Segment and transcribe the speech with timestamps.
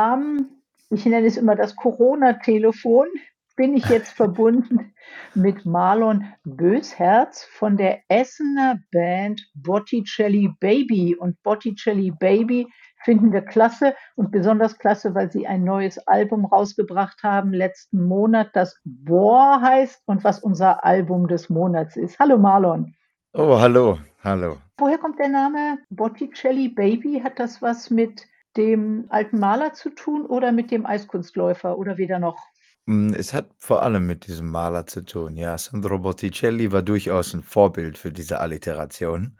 [0.00, 0.48] Am
[0.88, 3.06] ich nenne es immer das Corona-Telefon,
[3.54, 4.94] bin ich jetzt verbunden
[5.34, 11.14] mit Marlon Bösherz von der Essener Band Botticelli Baby.
[11.14, 12.66] Und Botticelli Baby
[13.04, 18.48] finden wir klasse und besonders klasse, weil sie ein neues Album rausgebracht haben letzten Monat,
[18.54, 22.18] das Boah heißt und was unser Album des Monats ist.
[22.18, 22.94] Hallo Marlon.
[23.34, 24.56] Oh, hallo, hallo.
[24.78, 27.20] Woher kommt der Name Botticelli Baby?
[27.22, 28.26] Hat das was mit
[28.56, 32.50] dem alten Maler zu tun oder mit dem Eiskunstläufer oder weder noch?
[32.88, 35.56] Hm, es hat vor allem mit diesem Maler zu tun, ja.
[35.58, 39.38] Sandro Botticelli war durchaus 'n Vorbild für diese Alliteration.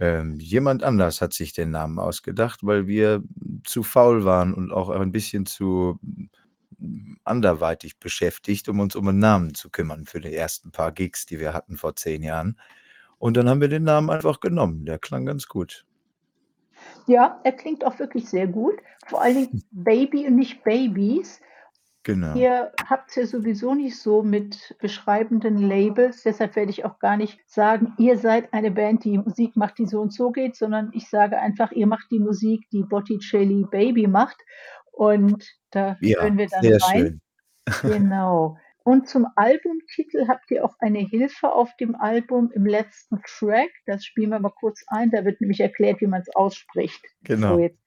[0.00, 3.22] Ähm, jemand anders hat sich den Namen ausgedacht, weil wir
[3.64, 5.98] zu faul waren und auch ein bisschen zu,
[6.78, 11.26] hm, anderweitig beschäftigt, um uns um 'n Namen zu kümmern für die ersten paar Gigs,
[11.26, 12.58] die wir hatten vor 10 Jahren.
[13.18, 14.86] Und dann haben wir den Namen einfach genommen.
[14.86, 15.84] Der klang ganz gut.
[17.06, 18.76] Ja, er klingt auch wirklich sehr gut.
[19.06, 21.40] Vor allen Dingen Baby und nicht Babys.
[22.02, 22.34] Genau.
[22.36, 27.38] Ihr habt's ja sowieso nicht so mit beschreibenden Labels, deshalb werde ich auch gar nicht
[27.46, 31.08] sagen: „Ihr seid eine Band, die Musik macht, die so und so geht“, sondern ich
[31.08, 34.36] sage einfach: „Ihr macht die Musik, die Botticelli Baby macht“.
[34.92, 37.02] Und da Ja, hören wir dann sehr rein.
[37.02, 37.20] schön.
[37.82, 38.56] Genau.
[38.88, 43.68] Und zum Albumtitel habt ihr auch eine Hilfe auf dem Album im letzten Track.
[43.84, 45.10] Das spielen wir mal kurz ein.
[45.10, 47.04] Da wird nämlich erklärt, wie man's ausspricht.
[47.04, 47.58] So Genau.
[47.58, 47.78] jetzt.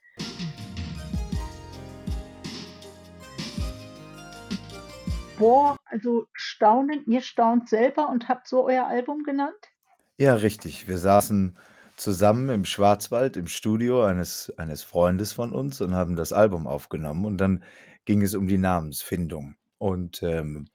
[5.39, 9.71] Boah, also staunen ihr staunt selber und habt so euer Album genannt?
[10.19, 10.87] Ja, richtig.
[10.87, 11.57] Wir saßen
[11.95, 17.25] zusammen im Schwarzwald im Studio eines eines Freundes von uns und haben das Album aufgenommen
[17.25, 17.63] und dann
[18.05, 19.55] ging es um die Namensfindung.
[19.79, 20.67] Und, ähm,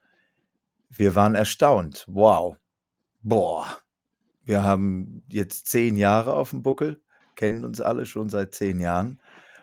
[0.91, 2.05] wir waren erstaunt.
[2.09, 2.57] Wow.
[3.23, 3.67] Boah.
[4.45, 7.03] Wir haben jetzt 10 Jahre auf'm Buckel,
[7.37, 9.21] kennen uns alle schon seit 10 Jahren,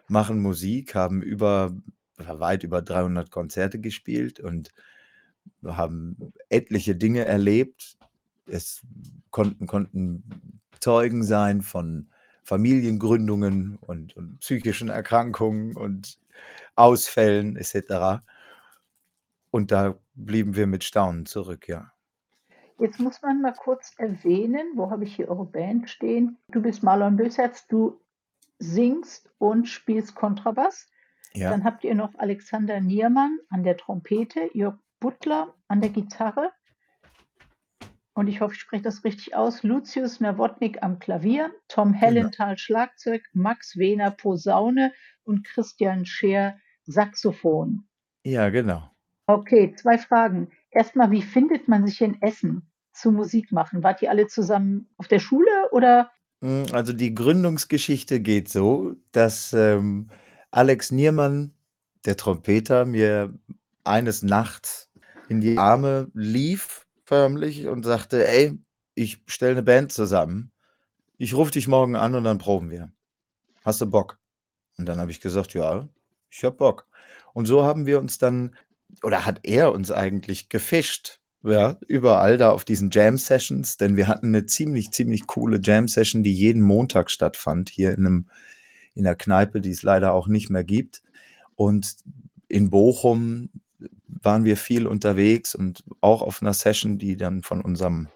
[0.10, 1.74] machen Musik, haben über
[2.18, 4.74] weit über 300 Konzerte gespielt und
[5.66, 6.18] haben
[6.50, 7.98] etliche Dinge erlebt.
[8.48, 8.82] Es
[9.32, 12.10] konnten konnten Zeugen sein von
[12.44, 16.20] Familiengründungen und und psychischen Erkrankungen und
[16.76, 18.24] Ausfällen et cetera.
[19.54, 21.92] Und da blieben wir mit Staunen zurück, ja.
[22.80, 26.38] Jetzt muss man mal kurz erwähnen wo habe ich hier eure Band stehen?
[26.50, 28.02] Du bist Marlon Bösherz, du
[28.60, 30.88] singst und spielst Kontrabass.
[31.34, 31.50] Ja.
[31.50, 36.52] Dann habt ihr noch Alexander Niermann an der Trompete, Jörg Butler an der Gitarre
[38.16, 42.00] und ich hoffe, ich spreche das richtig aus, Lucius Nowotny am Klavier, Tom Genau.
[42.00, 47.88] Hellenthal Schlagzeug, Max Wehner Posaune und Christian Scheer Saxophon.
[48.24, 48.90] Ja, genau.
[49.30, 50.50] Okay, 2 Fragen.
[50.72, 53.82] Erst mal, wie findet man sich in Essen zum Musik machen?
[53.84, 56.12] Wart ihr alle zusammen auf der Schule oder
[56.44, 60.10] Hm, also die Gründungsgeschichte geht so, dass, ähm,
[60.52, 61.54] Alex Niermann,
[62.06, 63.34] der Trompeter, mir
[63.86, 64.90] eines Nachts
[65.30, 68.60] in die Arme lief förmlich und sagte: „Ey,
[68.96, 70.52] ich stelle 'ne Band zusammen.
[71.18, 72.92] Ich rufe dich morgen an und dann proben wir.
[73.66, 74.20] Hast du Bock?“
[74.78, 75.90] Und dann habe ich gesagt: „Ja,
[76.32, 76.88] ich habe Bock.“
[77.34, 78.56] Und so haben wir uns dann
[79.04, 84.32] oder hat er uns eigentlich gefischt, ja, überall da auf diesen Jam-Sessions, denn wir hatten
[84.32, 88.28] 'ne ziemlich, ziemlich coole Jam-Session, die jeden Montag stattfand hier in 'nem
[88.96, 91.04] in 'ner Kneipe, die es leider auch nicht mehr gibt.
[91.56, 91.96] Und
[92.50, 93.50] in Bochum
[94.08, 98.10] waren wir viel unterwegs und auch auf 'ner Session, die dann von unserem,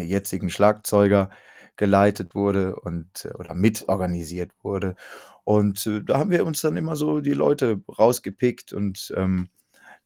[0.00, 1.30] jetzigen Schlagzeuger
[1.76, 4.96] geleitet wurde und oder mitorganisiert wurde.
[5.44, 9.48] Und, äh, da haben wir uns dann immer so die Leute rausgepickt und, ähm,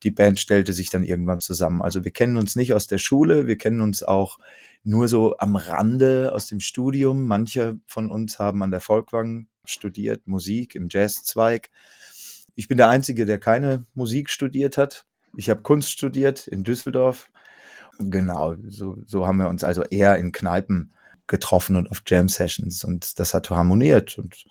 [0.03, 1.83] die Band stellte sich dann irgendwann zusammen.
[1.83, 4.39] Also, wir kennen uns nicht aus der Schule, wir kennen uns auch
[4.85, 7.27] nur so am Rande aus dem Studium.
[7.27, 11.71] Manche von uns haben an der Folkwang studiert, Musik im Jazz-Zweig.
[12.55, 15.05] Ich bin der Einzige, der keine Musik studiert hat.
[15.37, 17.29] Ich habe Kunst studiert in Düsseldorf.
[17.99, 20.93] Genau, so so haben wir uns also eher in Kneipen
[21.27, 24.45] getroffen und auf Jam-Sessions und das hat harmoniert und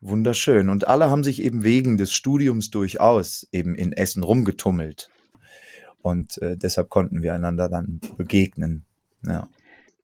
[0.00, 0.68] wunderschön.
[0.68, 5.10] Und alle haben sich eben wegen des Studiums durchaus eben in Essen rumgetummelt.
[6.02, 8.84] Und, äh, deshalb konnten wir einander dann begegnen,
[9.24, 9.48] ja.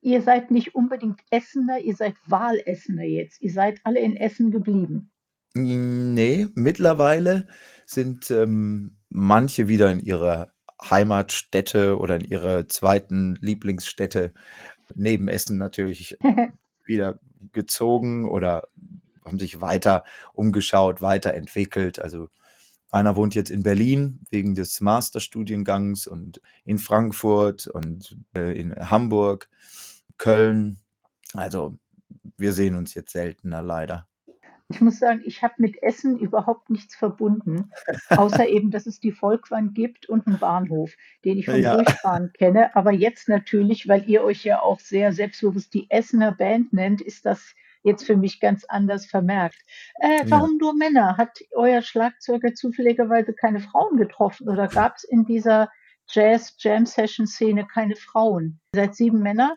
[0.03, 3.43] Ihr seid nicht unbedingt Essener, ihr seid Wahlessener jetzt.
[3.43, 5.11] Ihr seid alle in Essen geblieben?
[5.55, 7.49] Hm, ne, mittlerweile
[7.87, 13.37] sind, ähm, manche wieder in ihrer Heimatstätte oder in ihrer 2.
[13.41, 14.33] Lieblingsstätte
[14.95, 16.17] neben Essen natürlich
[16.85, 17.19] wieder
[17.53, 18.69] gezogen oder
[19.27, 21.99] haben sich weiter umgeschaut, weiterentwickelt.
[22.01, 22.29] Also,
[22.91, 29.49] einer wohnt jetzt in Berlin wegen des Masterstudiengangs und in Frankfurt und, äh, in Hamburg,
[30.19, 30.79] Köln.
[31.35, 31.79] Also,
[32.39, 34.07] wir sehen uns jetzt seltener leider.
[34.69, 37.71] Ich muss sagen, ich habe mit Essen überhaupt nichts verbunden,
[38.17, 40.93] außer eben, dass es die Volkwang gibt und 'n Bahnhof,
[41.25, 41.77] den ich vom Ja.
[41.77, 42.75] Durchfahren kenne.
[42.75, 47.27] Aber jetzt natürlich, weil ihr euch ja auch sehr selbstbewusst die Essener Band nennt, ist
[47.27, 47.55] das
[47.87, 49.57] jetzt für mich ganz anders vermerkt.
[50.01, 50.31] Äh, Ja.
[50.31, 51.17] warum nur Männer?
[51.17, 55.71] Hat euer Schlagzeuger zufälligerweise keine Frauen getroffen oder gab's in dieser
[56.11, 58.61] Jazz-Jam-Session-Szene keine Frauen?
[58.75, 59.57] Seid 7 Männer?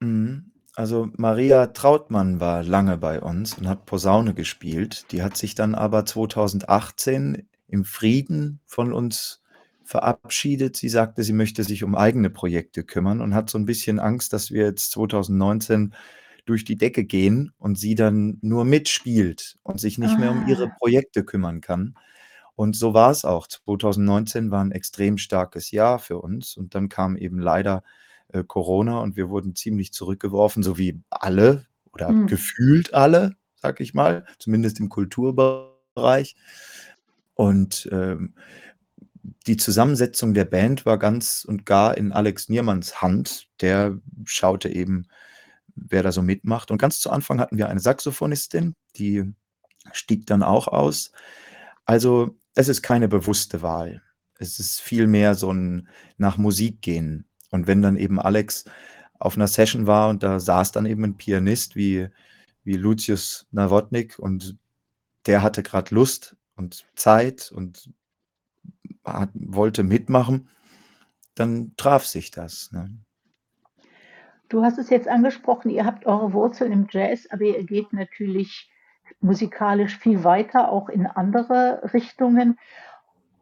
[0.00, 0.52] Mhm.
[0.74, 5.10] Also, Maria Trautmann war lange bei uns und hat Posaune gespielt.
[5.10, 9.42] Die hat sich dann aber 2018 im Frieden von uns
[9.84, 10.76] verabschiedet.
[10.76, 14.32] Sie sagte, sie möchte sich um eigene Projekte kümmern und hat so 'n bisschen Angst,
[14.34, 15.94] dass wir jetzt 2019
[16.46, 20.68] durch die Decke gehen und sie dann nur mitspielt und sich nicht mehr um ihre
[20.68, 20.76] Ah.
[20.78, 21.96] Projekte kümmern kann.
[22.56, 23.46] Und so war's auch.
[23.48, 27.84] 2019 war 'n extrem starkes Jahr für uns und dann kam eben leider,
[28.32, 32.26] äh, Corona und wir wurden ziemlich zurückgeworfen, so wie alle oder Mhm.
[32.26, 36.34] gefühlt alle, sage ich mal, zumindest im Kulturbereich.
[37.36, 38.34] Und, ähm,
[39.46, 43.48] die Zusammensetzung der Band war ganz und gar in Alex Niermanns Hand.
[43.60, 45.06] Der schaute eben,
[45.76, 46.70] wer da so mitmacht.
[46.72, 49.34] Und ganz zu Anfang hatten wir eine Saxophonistin, die
[49.92, 51.12] stieg dann auch aus.
[51.86, 54.02] Also, es ist keine bewusste Wahl.
[54.38, 55.88] Es ist vielmehr so 'n
[56.18, 57.26] nach Musik gehen.
[57.52, 58.64] Und wenn dann eben Alex
[59.20, 62.08] auf 'ner Session war und da saß dann eben 'n Pianist wie
[62.64, 64.58] wie Lucius Nowotny und
[65.26, 67.90] der hatte grad Lust und Zeit und
[69.04, 70.48] hat wollte mitmachen,
[71.36, 72.90] dann traf sich das, ne?
[74.48, 78.70] Du hast es jetzt angesprochen, ihr habt eure Wurzeln im Jazz, aber ihr geht natürlich
[79.20, 82.58] musikalisch viel weiter, auch in andere Richtungen.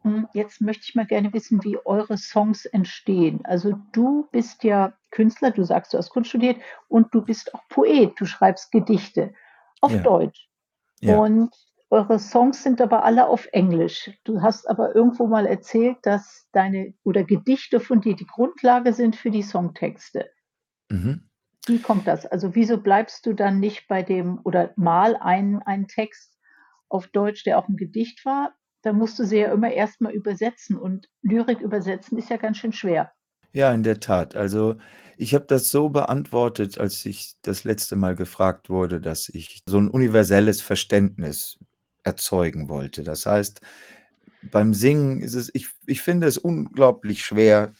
[0.03, 3.41] Hm, jetzt möchte ich mal gerne wissen, wie eure Songs entstehen.
[3.45, 6.57] Also, du bist ja Künstler, du sagst, du hast Kunst studiert
[6.87, 8.13] und du bist auch Poet.
[8.19, 9.33] Du schreibst Gedichte
[9.81, 10.01] auf Ja.
[10.01, 10.49] Deutsch.
[11.01, 11.17] Ja.
[11.19, 11.51] Und
[11.89, 14.11] eure Songs sind aber alle auf Englisch.
[14.23, 19.15] Du hast aber irgendwo mal erzählt, dass deine oder Gedichte von dir die Grundlage sind
[19.15, 20.29] für die Songtexte.
[20.91, 21.25] Mhm.
[21.67, 22.25] Wie kommt das?
[22.27, 26.37] Also, wieso bleibst du dann nicht bei dem oder mal einen einen Text
[26.89, 28.53] auf Deutsch, der auch 'n Gedicht war?
[28.83, 32.57] Dann musst du sie ja immer erst mal übersetzen und Lyrik übersetzen ist ja ganz
[32.57, 33.11] schön schwer.
[33.55, 34.35] Ja, in der Tat.
[34.35, 34.75] Also,
[35.17, 39.77] ich habe das so beantwortet, als ich das letzte Mal gefragt wurde, dass ich so
[39.77, 41.57] 'n universelles Verständnis
[42.03, 43.03] erzeugen wollte.
[43.03, 43.61] Das heißt,
[44.41, 47.73] beim Singen ist es ich ich finde es unglaublich schwer,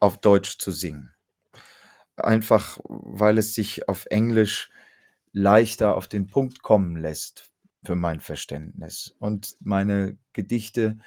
[0.00, 1.13] auf Deutsch zu singen.
[2.16, 4.70] Einfach, weil es sich auf Englisch
[5.32, 7.50] leichter auf den Punkt kommen lässt
[7.84, 10.98] für mein Verständnis und meine Gedichte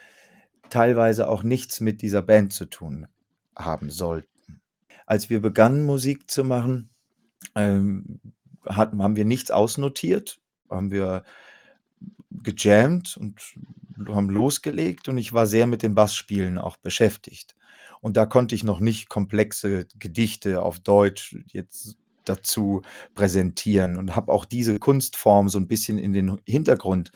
[0.69, 3.07] teilweise auch nichts mit dieser Band zu tun
[3.55, 4.61] haben sollten.
[5.05, 6.89] Als wir begannen, Musik zu machen,
[7.55, 8.19] ähm,
[8.65, 11.23] hatten haben wir nichts ausnotiert, haben wir
[12.31, 13.41] gejammt und
[14.07, 17.55] haben losgelegt und ich war sehr mit dem Bassspielen auch beschäftigt.
[18.01, 22.81] Und da konnte ich noch nicht komplexe Gedichte auf Deutsch jetzt dazu
[23.15, 27.11] präsentieren und habe auch diese Kunstform so 'n bisschen in den Hintergrund,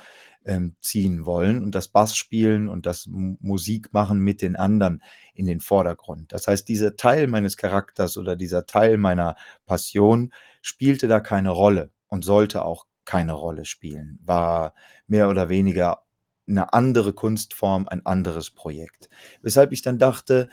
[0.45, 5.04] ähm, ziehen wollen und das Bassspielen und das M Musikmachen mit den anderen
[5.36, 6.31] in den Vordergrund.
[6.33, 9.36] Das heißt, dieser Teil meines Charakters oder dieser Teil meiner
[9.68, 14.74] Passion spielte da keine Rolle und sollte auch keine Rolle spielen, war
[15.07, 16.01] mehr oder weniger
[16.48, 19.10] 'ne andere Kunstform, ein anderes Projekt.
[19.42, 20.50] Weshalb ich dann dachte,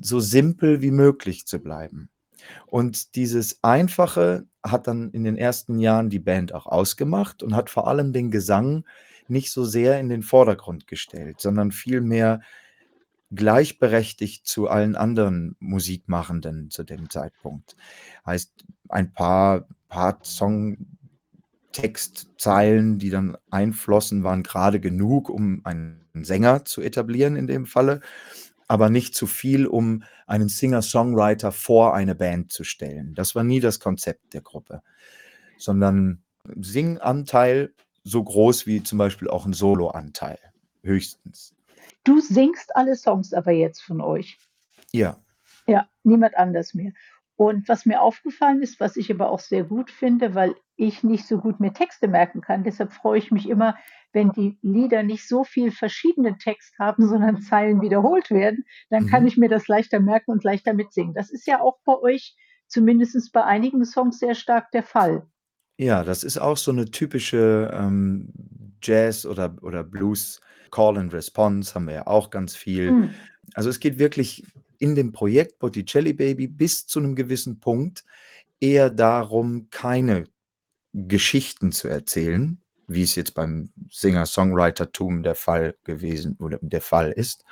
[0.00, 2.10] so simpel wie möglich zu bleiben.
[2.66, 7.70] Und dieses Einfache hat dann in den ersten Jahren die Band auch ausgemacht und hat
[7.70, 8.84] vor allem den Gesang
[9.28, 12.40] nicht so sehr in den Vordergrund gestellt, sondern vielmehr
[13.32, 17.76] gleichberechtigt zu allen anderen Musikmachenden zu dem Zeitpunkt.
[18.26, 18.52] Heißt,
[18.88, 20.22] ein paar paar
[21.72, 28.00] Songtextzeilen, die dann einflossen, waren grade genug, um einen Sänger zu etablieren in dem Falle,
[28.66, 33.14] aber nicht zu viel, um einen Singer-Songwriter vor eine Band zu stellen.
[33.14, 34.82] Das war nie das Konzept der Gruppe,
[35.58, 36.22] sondern
[36.60, 37.72] Singanteil
[38.02, 40.38] so groß wie zum Beispiel auch 'n Soloanteil,
[40.82, 41.54] höchstens.
[42.04, 44.38] Du singst alle Songs aber jetzt von euch?
[44.92, 45.18] Ja.
[45.66, 46.92] Ja, niemand anders mehr.
[47.40, 51.26] Und was mir aufgefallen ist, was ich aber auch sehr gut finde, weil ich nicht
[51.26, 53.78] so gut mir Texte merken kann, deshalb freue ich mich immer,
[54.12, 59.24] wenn die Lieder nicht so viel verschiedenen Text haben, sondern Zeilen wiederholt werden, dann kann
[59.24, 59.26] Mhm.
[59.26, 61.14] ich mir das leichter merken und leichter mitsingen.
[61.14, 65.26] Das ist ja auch bei euch zumindest bei einigen Songs sehr stark der Fall.
[65.78, 68.32] Ja, das ist auch so 'ne typische, ähm,
[68.82, 72.96] Jazz oder oder Blues Call and Response haben wir ja auch ganz viel.
[72.96, 73.30] Mhm.
[73.54, 74.44] Also, es geht wirklich
[74.80, 78.04] in dem Projekt Botticelli Baby bis zu 'nem gewissen Punkt
[78.60, 80.26] eher darum, keine
[80.94, 87.44] Geschichten zu erzählen, wie es jetzt beim Singer-Songwriter-Tum der Fall gewesen oder der Fall ist,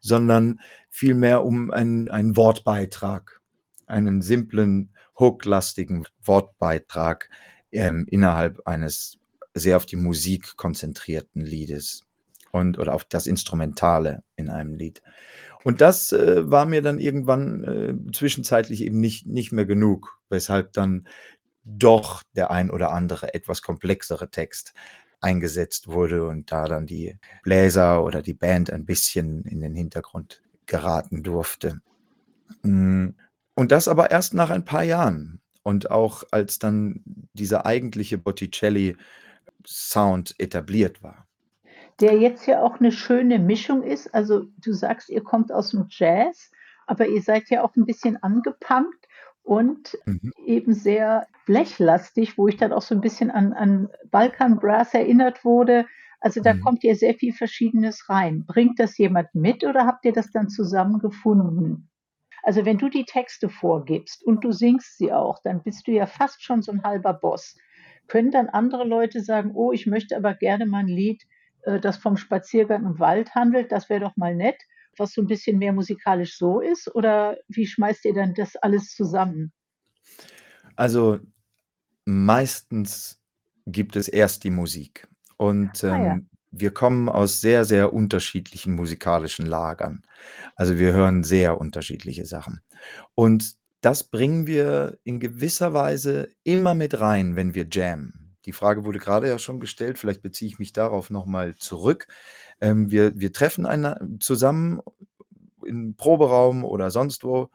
[0.00, 0.60] sondern
[0.90, 3.40] vielmehr um einen einen Wortbeitrag,
[3.86, 7.30] einen simplen, hooklastigen Wortbeitrag,
[7.72, 9.18] ähm, innerhalb eines
[9.54, 12.04] sehr auf die Musik konzentrierten Liedes
[12.52, 15.02] und oder auf das Instrumentale in einem Lied.
[15.64, 20.72] Und das, äh, war mir dann irgendwann, äh, zwischenzeitlich eben nicht nicht mehr genug, weshalb
[20.72, 21.06] dann
[21.64, 24.74] doch der ein oder andere etwas komplexere Text
[25.20, 30.42] eingesetzt wurde und da dann die Bläser oder die Band ein bisschen in den Hintergrund
[30.66, 31.80] geraten durfte.
[32.62, 33.14] Hm,
[33.54, 37.02] und das aber erst nach ein paar Jahren und auch als dann
[37.34, 41.26] dieser eigentliche Botticelli-Sound etabliert war.
[42.02, 44.12] Der jetzt ja auch 'ne schöne Mischung ist.
[44.12, 46.50] Also, du sagst, ihr kommt aus'm Jazz,
[46.88, 49.06] aber ihr seid ja auch 'n bisschen angepunkt
[49.44, 50.32] und Mhm.
[50.44, 55.44] eben sehr blechlastig, wo ich dann auch so 'n bisschen an an Balkan Brass erinnert
[55.44, 55.86] wurde.
[56.20, 56.58] Also, da Mhm.
[56.64, 58.44] kommt ja sehr viel Verschiedenes rein.
[58.48, 61.88] Bringt das jemand mit oder habt ihr das dann zusammen gefunden?
[62.44, 66.06] Also, wenn du die Texte vorgibst und du singst sie auch, dann bist du ja
[66.06, 67.56] fast schon so 'n halber Boss.
[68.08, 71.22] Können dann andere Leute sagen: „Oh, ich möchte aber gerne mal 'n Lied,
[71.80, 74.56] das vom Spaziergang im Wald handelt, das wäre doch mal nett“,
[74.98, 76.94] was so 'n bisschen mehr musikalisch so ist?
[76.94, 79.52] Oder wie schmeißt ihr dann das alles zusammen?
[80.78, 81.20] Also,
[82.06, 83.20] meistens
[83.66, 86.16] gibt es erst die Musik und, Ah ja.
[86.16, 90.02] ähm, wir kommen aus sehr, sehr unterschiedlichen musikalischen Lagern.
[90.56, 92.62] Also, wir hören sehr unterschiedliche Sachen.
[93.14, 98.21] Und das bringen wir in gewisser Weise immer mit rein, wenn wir jammen.
[98.46, 102.08] Die Frage wurde grade ja schon gestellt, vielleicht beziehe ich mich darauf noch mal zurück.
[102.60, 104.80] Ähm, wir wir treffen eina zusammen
[105.66, 107.50] im Proberaum oder sonst wo.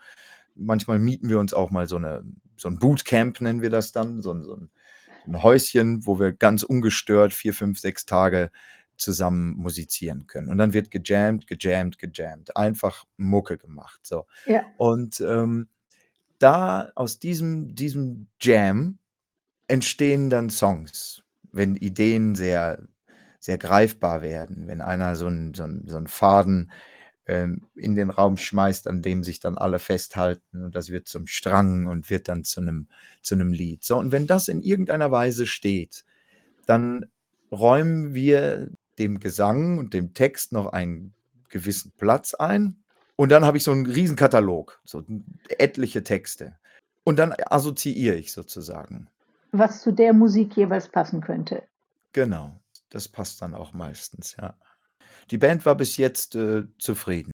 [0.56, 2.24] Manchmal mieten wir uns auch mal so 'ne
[2.58, 4.70] so 'n Bootcamp nennen wir das dann, so so 'n
[5.26, 8.52] so 'n Häuschen, wo wir ganz ungestört 4, 5, 6 Tage
[8.98, 10.50] zusammen musizieren können.
[10.50, 14.26] Und dann wird gejammt, gejammt, gejammt, einfach Mucke gemacht, so.
[14.46, 14.64] Ja.
[14.78, 15.70] Und, ähm,
[16.40, 19.00] da aus diesem diesem Jam
[19.70, 22.80] entstehen dann Songs, wenn Ideen sehr
[23.40, 26.72] sehr greifbar werden, wenn einer so 'n so so 'n Faden,
[27.28, 31.28] ähm, in den Raum schmeißt, an dem sich dann alle festhalten und das wird zum
[31.28, 32.88] Strang und wird dann zu 'nem
[33.24, 33.84] zu 'nem Lied.
[33.86, 36.06] So, und wenn das in irgendeiner Weise steht,
[36.68, 37.06] dann
[37.52, 38.70] räumen wir
[39.00, 41.14] dem Gesang und dem Text noch einen
[41.50, 42.78] gewissen Platz ein
[43.18, 45.04] und dann habe ich so 'n Riesenkatalog, so
[45.60, 46.58] etliche Texte.
[47.06, 49.08] Und dann assoziiere ich sozusagen.
[49.54, 51.68] Was zu der Musik jeweils passen könnte.
[52.16, 54.58] Genau, das passt dann auch meistens, ja.
[55.32, 57.32] Die Band war bis jetzt, äh, zufrieden.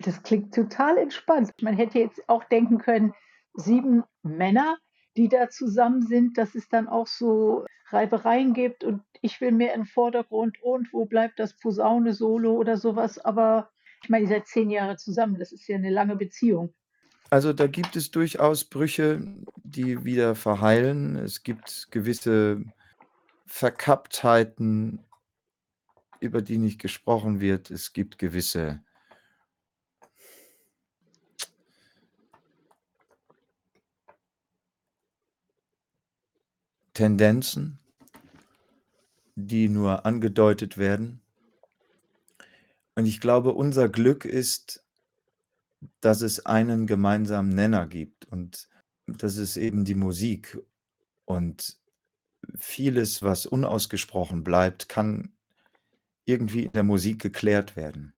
[0.00, 1.50] Das klingt total entspannt.
[1.60, 3.12] Man hätte jetzt auch denken können,
[3.54, 4.78] 7 Männer,
[5.16, 9.74] die da zusammen sind, dass es dann auch so Reibereien gibt und ich will mehr
[9.74, 13.70] 'n Vordergrund und wo bleibt das Posaune-Solo oder so was, aber
[14.02, 16.74] ich meine, ihr seid 10 Jahre zusammen, das ist ja 'ne lange Beziehung.
[17.32, 19.26] Also, da gibt es durchaus Brüche,
[19.64, 21.16] die wieder verheilen.
[21.16, 22.62] Es gibt gewisse
[23.46, 25.02] Verkapptheiten
[26.20, 27.70] über die nicht gesprochen wird.
[27.70, 28.82] Es gibt gewisse
[36.92, 37.78] Tendenzen
[39.34, 41.22] die nur angedeutet werden.
[42.94, 44.84] Und ich glaube, unser Glück ist
[46.00, 48.68] dass es einen gemeinsamen Nenner gibt und
[49.06, 50.58] das ist eben die Musik.
[51.24, 51.78] Und
[52.56, 55.32] vieles, was unausgesprochen bleibt, kann
[56.24, 58.14] irgendwie in der Musik geklärt werden.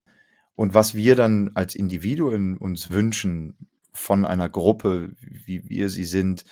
[0.54, 3.56] Und was wir dann als Individuen uns wünschen
[3.92, 6.44] von einer Gruppe, wie wir sie sind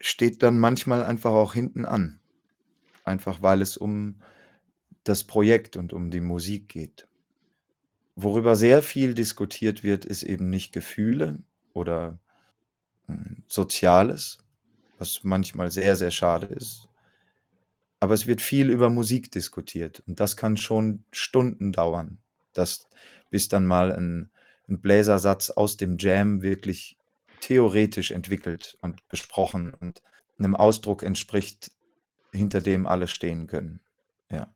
[0.00, 2.20] steht dann manchmal einfach auch hinten an.
[3.04, 4.16] Einfach, weil es um
[5.04, 7.08] das Projekt und um die Musik geht.
[8.18, 11.38] Worüber sehr viel diskutiert wird, ist eben nicht Gefühle
[11.74, 12.18] oder,
[13.08, 14.38] hm, Soziales,
[14.98, 16.88] was manchmal sehr, sehr schade ist.
[18.02, 22.18] Aber es wird viel über Musik diskutiert und das kann schon Stunden dauern,
[22.52, 22.88] dass
[23.30, 24.30] bis dann mal 'n
[24.68, 26.98] 'n Bläsersatz aus dem Jam wirklich
[27.40, 30.02] theoretisch entwickelt und besprochen und
[30.36, 31.72] 'nem Ausdruck entspricht,
[32.32, 33.80] hinter dem alle stehen können.
[34.30, 34.54] Ja.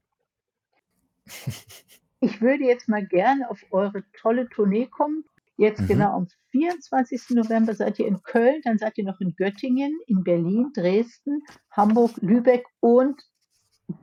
[2.21, 5.25] Ich würde jetzt mal gerne auf eure tolle Tournee kommen.
[5.57, 5.87] Jetzt Mhm.
[5.87, 7.35] genau am 24.
[7.35, 12.13] November seid ihr in Köln, dann seid ihr noch in Göttingen, in Berlin, Dresden, Hamburg,
[12.21, 13.21] Lübeck und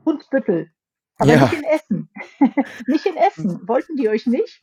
[0.04, 0.70] Brunsbüttel,
[1.18, 1.58] aber nicht Ja.
[1.58, 2.10] in Essen.
[2.86, 3.66] Nicht in Essen.
[3.68, 4.62] Wollten die euch nicht?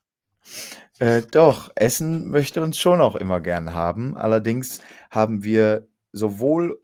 [0.99, 4.15] Äh, doch, Essen möchte uns schon auch immer gern haben.
[4.15, 6.79] Allerdings haben wir sowohl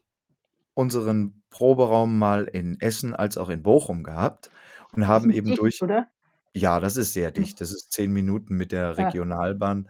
[0.74, 4.50] unseren Proberaum mal in Essen als auch in Bochum gehabt
[4.94, 6.08] und haben eben dicht, durch oder?
[6.55, 7.43] Ja, das ist sehr Hm.
[7.43, 7.62] dicht.
[7.62, 9.13] Das ist 10 Minuten mit der Ah.
[9.15, 9.89] Regionalbahn.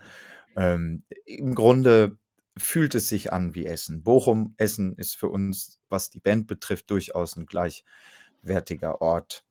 [0.56, 2.18] Ähm, im Grunde
[2.58, 4.04] fühlt es sich an wie Essen.
[4.04, 9.46] Bochum, Essen ist für uns, was die Band betrifft, durchaus 'n gleichwertiger Ort.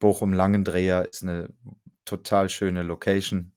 [0.00, 1.50] Bochum-Langendreher ist 'ne
[2.06, 3.54] total schöne Location.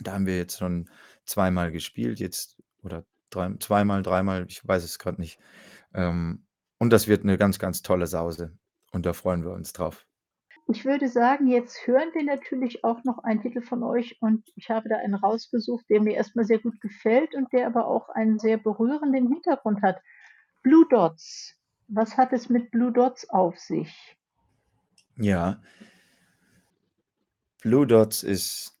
[0.00, 0.90] Da haben wir jetzt schon
[1.26, 5.40] zweimal gespielt jetzt oder drei zweimal, dreimal, ich weiß es grad nicht.
[5.94, 6.46] Ähm,
[6.80, 8.58] und das wird 'ne ganz, ganz tolle Sause
[8.92, 10.06] und da freuen wir uns drauf.
[10.68, 14.70] Ich würde sagen, jetzt hören wir natürlich auch noch einen Titel von euch und ich
[14.70, 18.08] habe da einen rausgesucht, der mir erst mal sehr gut gefällt und der aber auch
[18.10, 20.00] einen sehr berührenden Hintergrund hat.
[20.62, 21.56] „Blue Dots“.
[21.88, 24.16] Was hat es mit „Blue Dots“ auf sich?
[25.18, 25.60] Ja.
[27.62, 28.72] „Blue Dots“ ist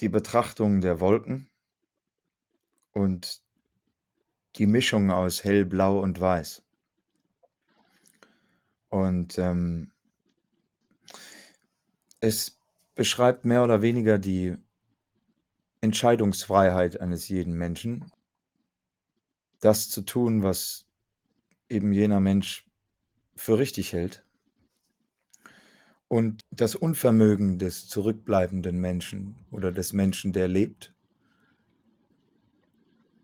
[0.00, 1.50] die Betrachtung der Wolken
[2.94, 3.40] und
[4.56, 6.62] die Mischung aus Hellblau und Weiß.
[8.92, 9.92] Und, ähm
[12.20, 12.58] es
[12.94, 14.56] beschreibt mehr oder weniger die
[15.80, 18.10] Entscheidungsfreiheit eines jeden Menschen
[19.60, 20.86] das zu tun, was
[21.68, 22.66] eben jener Mensch
[23.36, 24.24] für richtig hält.
[26.08, 30.92] Und das Unvermögen des zurückbleibenden Menschen oder des Menschen, der lebt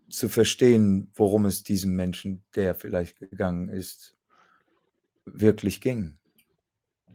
[0.09, 4.15] zu verstehen, worum es diesem Menschen, der vielleicht gegangen ist
[5.25, 6.17] wirklich ging.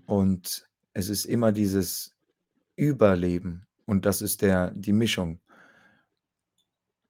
[0.04, 2.14] Und es ist immer dieses
[2.76, 5.40] Überleben und das ist der die Mischung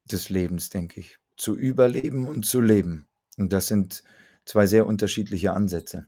[0.04, 1.18] des Lebens, denke ich.
[1.36, 3.06] Zu überleben und zu leben.
[3.38, 4.02] Und das sind
[4.44, 6.06] 2 sehr unterschiedliche Ansätze.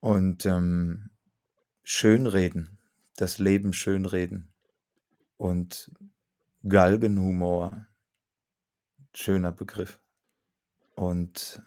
[0.00, 1.10] Und, ähm,
[1.82, 2.78] schönreden,
[3.16, 4.52] das Leben schönreden
[5.38, 5.90] und
[6.68, 7.86] Galgenhumor
[9.14, 9.98] schöner Begriff.
[10.94, 11.62] Und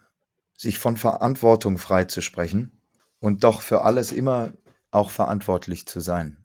[0.56, 2.80] sich von Verantwortung freizusprechen
[3.18, 4.52] und doch für alles immer
[4.92, 6.38] auch verantwortlich zu sein.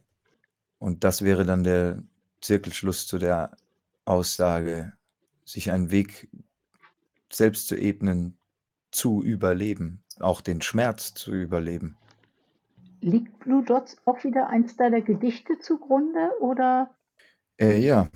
[0.80, 2.04] Und das wäre dann der
[2.42, 3.58] Zirkelschluss zu der
[4.06, 4.94] Aussage,
[5.46, 6.30] sich einen Weg
[7.32, 8.38] selbst zu ebnen,
[8.92, 11.98] zu überleben, auch den Schmerz zu überleben.
[13.02, 16.90] Liegt „Blue Dots“ auch wieder eins deiner Gedichte zugrunde, oder?
[17.60, 18.10] Äh, ja.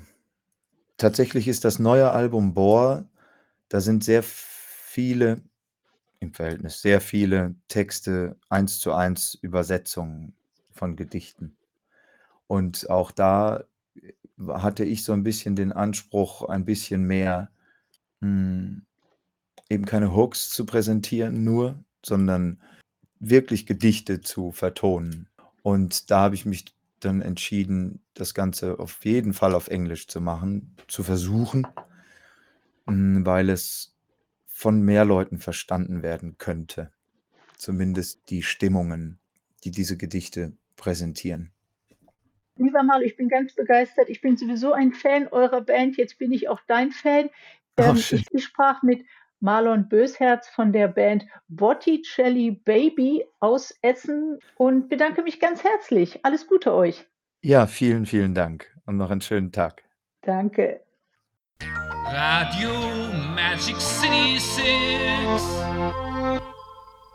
[0.99, 3.08] Tatsächlich ist das neue Album „Bore“
[3.69, 5.41] da sind sehr viele
[6.21, 10.36] im Verhältnis sehr viele Texte Eins-zu-eins Übersetzungen
[10.71, 11.57] von Gedichten.
[12.47, 13.63] Und auch da,
[13.95, 14.13] äh,
[14.49, 17.51] hatte ich so 'n bisschen den Anspruch, ein bisschen mehr,
[18.21, 18.84] hm,
[19.69, 22.62] eben keine Hooks zu präsentieren nur, sondern
[23.19, 25.29] wirklich Gedichte zu vertonen.
[25.63, 26.65] Und da habe ich mich
[27.01, 31.67] dann entschieden, das Ganze auf jeden Fall auf Englisch zu machen zu versuchen
[32.88, 33.93] hm, weil es
[34.62, 36.91] von mehr Leuten verstanden werden könnte.
[37.58, 39.17] Zumindest die Stimmungen,
[39.63, 41.50] die diese Gedichte präsentieren.
[42.58, 44.08] Lieber Marlon, ich bin ganz begeistert.
[44.08, 45.97] Ich bin sowieso ein Fan eurer Band.
[45.97, 47.32] Jetzt bin ich auch dein Fan.
[47.78, 48.24] Oh, Ähm, schön.
[48.32, 49.04] ich sprach mit
[49.39, 56.24] Marlon Bösherz von der Band Botticelli Baby aus Essen und bedanke mich ganz herzlich.
[56.24, 57.08] Alles Gute euch.
[57.41, 59.82] Ja, vielen, vielen Dank und noch 'n schönen Tag.
[60.21, 60.82] Danke.
[62.05, 66.00] Radio Magic City 6